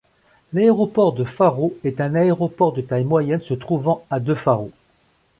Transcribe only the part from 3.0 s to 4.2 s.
moyenne se trouvant à